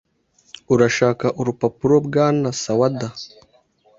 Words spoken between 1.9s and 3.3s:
Bwana Sawada?